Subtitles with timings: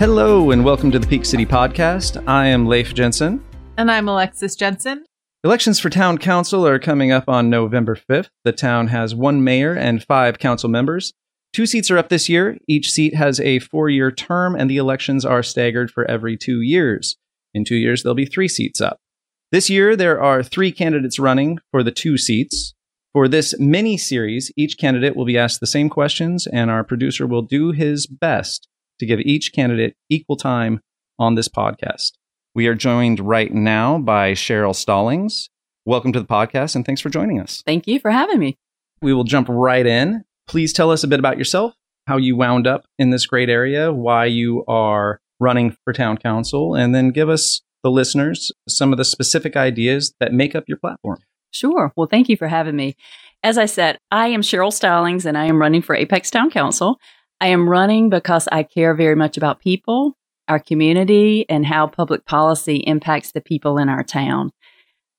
[0.00, 2.26] Hello, and welcome to the Peak City Podcast.
[2.26, 3.44] I am Leif Jensen.
[3.76, 5.04] And I'm Alexis Jensen.
[5.44, 8.30] Elections for town council are coming up on November 5th.
[8.44, 11.12] The town has one mayor and five council members.
[11.52, 12.56] Two seats are up this year.
[12.66, 16.62] Each seat has a four year term, and the elections are staggered for every two
[16.62, 17.18] years.
[17.52, 18.96] In two years, there'll be three seats up.
[19.52, 22.72] This year, there are three candidates running for the two seats.
[23.12, 27.26] For this mini series, each candidate will be asked the same questions, and our producer
[27.26, 28.66] will do his best
[29.00, 30.80] to give each candidate equal time
[31.18, 32.12] on this podcast.
[32.54, 35.48] We are joined right now by Cheryl Stallings.
[35.86, 37.62] Welcome to the podcast and thanks for joining us.
[37.66, 38.58] Thank you for having me.
[39.02, 40.24] We will jump right in.
[40.46, 41.74] Please tell us a bit about yourself,
[42.06, 46.74] how you wound up in this great area, why you are running for town council,
[46.74, 50.76] and then give us, the listeners, some of the specific ideas that make up your
[50.76, 51.18] platform.
[51.52, 51.92] Sure.
[51.96, 52.94] Well, thank you for having me.
[53.42, 56.98] As I said, I am Cheryl Stallings and I am running for Apex Town Council.
[57.40, 60.14] I am running because I care very much about people,
[60.46, 64.50] our community, and how public policy impacts the people in our town.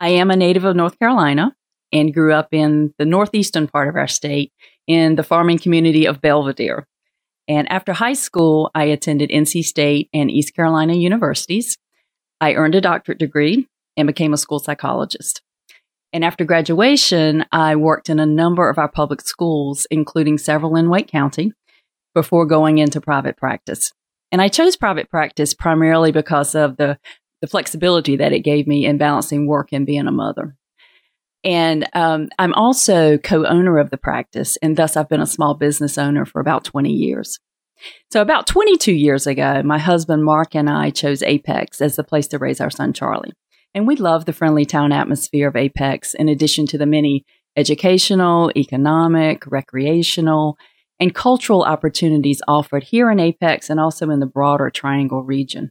[0.00, 1.54] I am a native of North Carolina
[1.92, 4.52] and grew up in the northeastern part of our state
[4.86, 6.84] in the farming community of Belvidere.
[7.48, 11.76] And after high school, I attended NC State and East Carolina universities.
[12.40, 15.42] I earned a doctorate degree and became a school psychologist.
[16.12, 20.88] And after graduation, I worked in a number of our public schools, including several in
[20.88, 21.52] Wake County,
[22.16, 23.92] before going into private practice.
[24.32, 26.98] And I chose private practice primarily because of the,
[27.42, 30.56] the flexibility that it gave me in balancing work and being a mother.
[31.44, 35.54] And um, I'm also co owner of the practice, and thus I've been a small
[35.54, 37.38] business owner for about 20 years.
[38.10, 42.26] So, about 22 years ago, my husband Mark and I chose Apex as the place
[42.28, 43.34] to raise our son Charlie.
[43.74, 47.24] And we love the friendly town atmosphere of Apex, in addition to the many
[47.56, 50.56] educational, economic, recreational,
[50.98, 55.70] and cultural opportunities offered here in Apex and also in the broader Triangle region.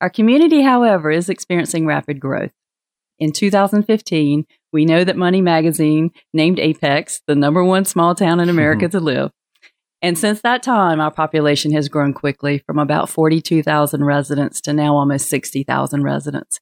[0.00, 2.52] Our community, however, is experiencing rapid growth.
[3.18, 8.48] In 2015, we know that Money Magazine named Apex the number one small town in
[8.48, 9.30] America to live.
[10.02, 14.96] And since that time, our population has grown quickly from about 42,000 residents to now
[14.96, 16.58] almost 60,000 residents.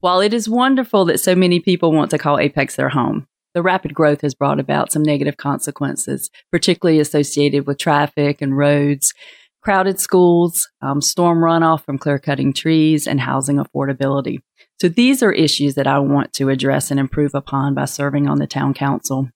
[0.00, 3.62] While it is wonderful that so many people want to call Apex their home, the
[3.62, 9.14] rapid growth has brought about some negative consequences, particularly associated with traffic and roads,
[9.62, 14.40] crowded schools, um, storm runoff from clear cutting trees, and housing affordability.
[14.78, 18.36] So these are issues that I want to address and improve upon by serving on
[18.36, 19.30] the town council.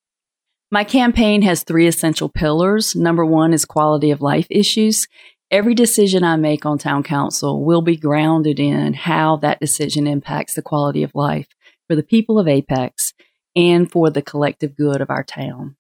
[0.71, 2.95] My campaign has three essential pillars.
[2.95, 5.09] Number one is quality of life issues.
[5.51, 10.57] Every decision I make on town council will be grounded in how that decision impacts
[10.57, 11.49] the quality of life
[11.89, 13.15] for the people of Apex
[13.57, 15.77] and for the collective good of our town.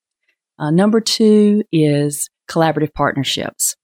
[0.58, 3.76] Uh, number two is collaborative partnerships.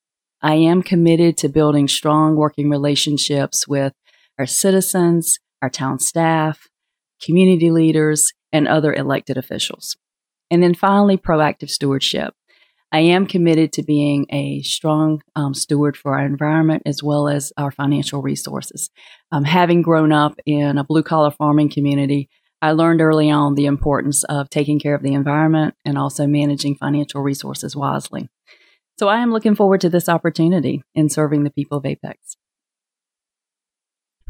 [0.42, 3.94] I am committed to building strong working relationships with
[4.38, 6.68] our citizens, our town staff,
[7.22, 9.96] community leaders, and other elected officials.
[10.50, 12.34] And then finally, proactive stewardship.
[12.92, 17.52] I am committed to being a strong um, steward for our environment as well as
[17.56, 18.90] our financial resources.
[19.32, 22.28] Um, having grown up in a blue collar farming community,
[22.62, 26.76] I learned early on the importance of taking care of the environment and also managing
[26.76, 28.28] financial resources wisely.
[28.98, 32.36] So I am looking forward to this opportunity in serving the people of Apex.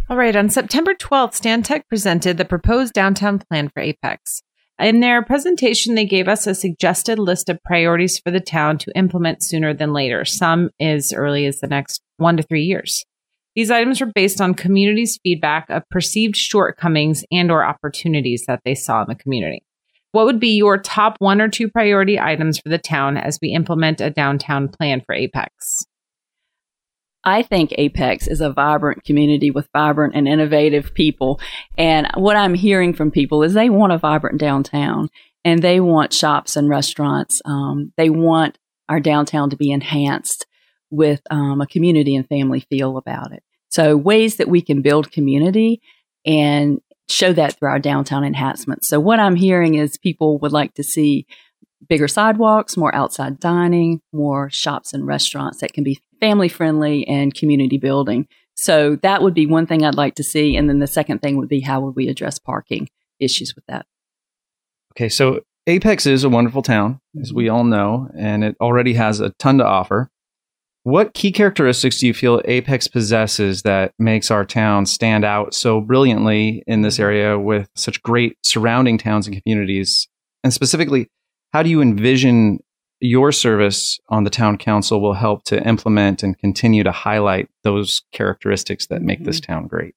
[0.08, 4.42] All right, on September 12th, Stantec presented the proposed downtown plan for Apex.
[4.78, 8.96] In their presentation, they gave us a suggested list of priorities for the town to
[8.96, 13.04] implement sooner than later, some as early as the next one to three years.
[13.56, 18.74] These items were based on community's feedback of perceived shortcomings and or opportunities that they
[18.74, 19.64] saw in the community.
[20.12, 23.48] What would be your top one or two priority items for the town as we
[23.48, 25.86] implement a downtown plan for Apex?
[27.24, 31.40] I think Apex is a vibrant community with vibrant and innovative people.
[31.76, 35.08] And what I'm hearing from people is they want a vibrant downtown
[35.44, 37.42] and they want shops and restaurants.
[37.44, 40.46] Um, they want our downtown to be enhanced
[40.90, 43.42] with um, a community and family feel about it.
[43.70, 45.80] So ways that we can build community
[46.24, 48.88] and show that through our downtown enhancements.
[48.88, 51.26] So what I'm hearing is people would like to see
[51.88, 57.34] bigger sidewalks, more outside dining, more shops and restaurants that can be family friendly and
[57.34, 58.26] community building.
[58.54, 60.56] So that would be one thing I'd like to see.
[60.56, 62.88] And then the second thing would be how would we address parking
[63.20, 63.86] issues with that?
[64.94, 67.54] Okay, so Apex is a wonderful town, as we mm-hmm.
[67.54, 70.10] all know, and it already has a ton to offer.
[70.86, 75.80] What key characteristics do you feel Apex possesses that makes our town stand out so
[75.80, 77.02] brilliantly in this mm-hmm.
[77.02, 80.06] area with such great surrounding towns and communities?
[80.44, 81.08] And specifically,
[81.52, 82.60] how do you envision
[83.00, 88.02] your service on the town council will help to implement and continue to highlight those
[88.12, 89.54] characteristics that make this mm-hmm.
[89.54, 89.96] town great.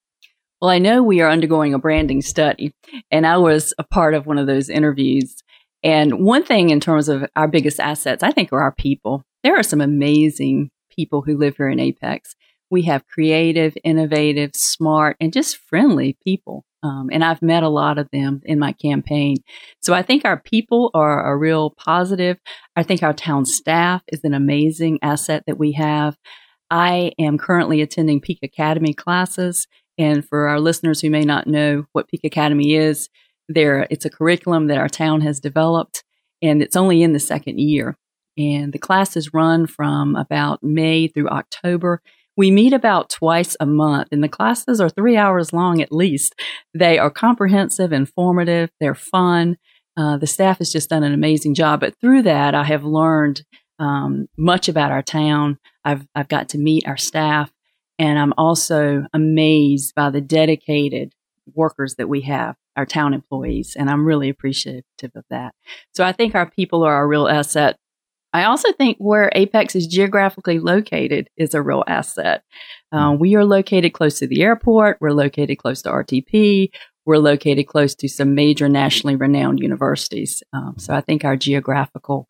[0.59, 2.73] Well, I know we are undergoing a branding study,
[3.11, 5.35] and I was a part of one of those interviews.
[5.83, 9.23] And one thing in terms of our biggest assets, I think, are our people.
[9.43, 12.35] There are some amazing people who live here in Apex.
[12.69, 16.65] We have creative, innovative, smart, and just friendly people.
[16.83, 19.37] Um, and I've met a lot of them in my campaign.
[19.81, 22.37] So I think our people are a real positive.
[22.75, 26.17] I think our town staff is an amazing asset that we have.
[26.69, 29.67] I am currently attending Peak Academy classes.
[29.97, 33.07] And for our listeners who may not know what Peak Academy is,
[33.47, 36.03] there it's a curriculum that our town has developed
[36.41, 37.97] and it's only in the second year.
[38.37, 42.01] And the classes run from about May through October
[42.39, 46.39] we meet about twice a month, and the classes are three hours long at least.
[46.73, 49.57] They are comprehensive, informative, they're fun.
[49.97, 51.81] Uh, the staff has just done an amazing job.
[51.81, 53.43] But through that, I have learned
[53.77, 55.57] um, much about our town.
[55.83, 57.51] I've, I've got to meet our staff,
[57.97, 61.11] and I'm also amazed by the dedicated
[61.53, 65.53] workers that we have, our town employees, and I'm really appreciative of that.
[65.93, 67.75] So I think our people are a real asset
[68.31, 72.43] I also think where Apex is geographically located is a real asset.
[72.91, 74.97] Uh, we are located close to the airport.
[75.01, 76.69] We're located close to RTP.
[77.05, 80.43] We're located close to some major nationally renowned universities.
[80.53, 82.27] Um, so I think our geographical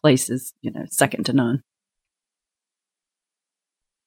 [0.00, 1.62] place is, you know, second to none.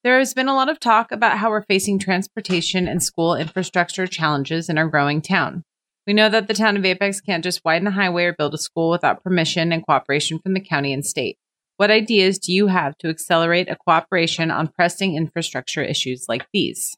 [0.03, 4.07] There has been a lot of talk about how we're facing transportation and school infrastructure
[4.07, 5.63] challenges in our growing town.
[6.05, 8.57] We know that the town of Apex can't just widen a highway or build a
[8.57, 11.37] school without permission and cooperation from the county and state.
[11.77, 16.95] What ideas do you have to accelerate a cooperation on pressing infrastructure issues like these?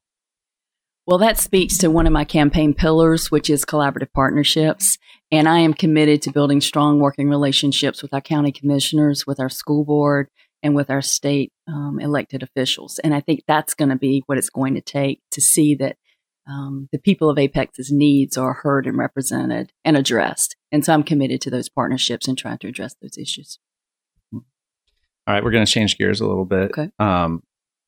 [1.08, 4.98] Well, that speaks to one of my campaign pillars, which is collaborative partnerships.
[5.32, 9.50] And I am committed to building strong working relationships with our county commissioners, with our
[9.50, 10.30] school board,
[10.64, 12.98] and with our state um, elected officials.
[13.00, 15.98] And I think that's going to be what it's going to take to see that
[16.48, 20.56] um, the people of Apex's needs are heard and represented and addressed.
[20.72, 23.60] And so I'm committed to those partnerships and trying to address those issues.
[24.34, 26.72] All right, we're going to change gears a little bit.
[26.72, 26.92] Okay.
[27.00, 27.42] Um,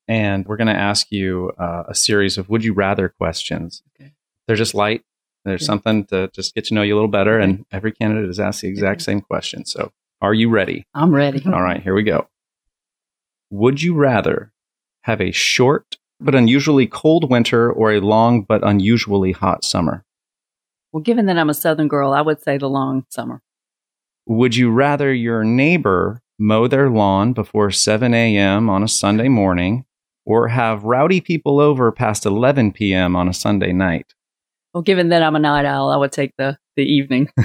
[0.07, 3.83] and we're going to ask you uh, a series of would you rather questions.
[4.00, 4.13] Okay.
[4.48, 5.03] They're just light.
[5.45, 5.65] There's Okay.
[5.65, 7.38] something to just get to know you a little better.
[7.38, 9.65] And every candidate is asked the exact same question.
[9.65, 10.88] So are you ready?
[10.95, 11.44] I'm ready.
[11.45, 12.27] All right, here we go.
[13.51, 14.51] Would you rather
[15.01, 20.04] have a short but unusually cold winter or a long but unusually hot summer?
[20.92, 23.42] Well, given that I'm a Southern girl, I would say the long summer.
[24.25, 28.69] Would you rather your neighbor mow their lawn before 7 a.m.
[28.69, 29.86] on a Sunday morning
[30.25, 33.16] or have rowdy people over past 11 p.m.
[33.16, 34.13] on a Sunday night?
[34.74, 37.30] Well, given that I'm a night owl, I would take the, the evening.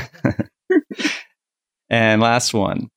[1.93, 2.89] And last one.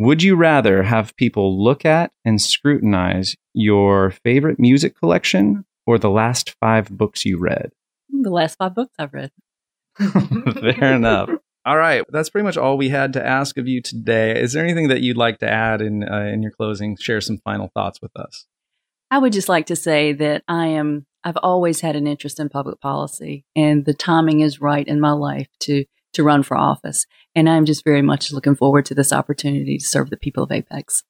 [0.00, 6.08] Would you rather have people look at and scrutinize your favorite music collection or the
[6.08, 7.70] last five books you read?
[8.10, 9.30] the last five books I've read.
[9.98, 11.28] Fair enough.
[11.66, 14.40] All right, that's pretty much all we had to ask of you today.
[14.40, 16.96] Is there anything that you'd like to add in uh, in your closing?
[16.96, 18.46] Share some final thoughts with us.
[19.10, 22.48] I would just like to say that I am, I've always had an interest in
[22.48, 27.06] public policy and the timing is right in my life to, to run for office.
[27.34, 30.52] And I'm just very much looking forward to this opportunity to serve the people of
[30.52, 31.02] Apex.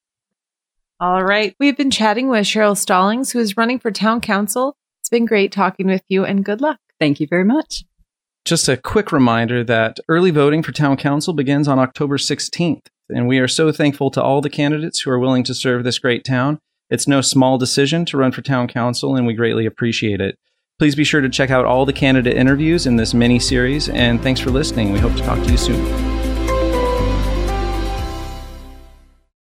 [0.98, 1.54] All right.
[1.58, 4.76] We've been chatting with Cheryl Stallings, who is running for town council.
[5.00, 6.78] It's been great talking with you and good luck.
[6.98, 7.84] Thank you very much.
[8.44, 13.28] Just a quick reminder that early voting for town council begins on October 16th, and
[13.28, 16.24] we are so thankful to all the candidates who are willing to serve this great
[16.24, 16.58] town.
[16.88, 20.36] It's no small decision to run for town council, and we greatly appreciate it.
[20.80, 24.18] Please be sure to check out all the candidate interviews in this mini series, and
[24.22, 24.92] thanks for listening.
[24.92, 26.09] We hope to talk to you soon.